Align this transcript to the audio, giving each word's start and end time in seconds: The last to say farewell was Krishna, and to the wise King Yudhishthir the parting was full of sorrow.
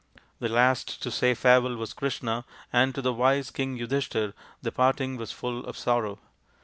The 0.39 0.49
last 0.49 1.03
to 1.03 1.11
say 1.11 1.35
farewell 1.35 1.75
was 1.75 1.93
Krishna, 1.93 2.43
and 2.73 2.95
to 2.95 3.03
the 3.03 3.13
wise 3.13 3.51
King 3.51 3.77
Yudhishthir 3.77 4.33
the 4.59 4.71
parting 4.71 5.15
was 5.15 5.31
full 5.31 5.63
of 5.63 5.77
sorrow. 5.77 6.17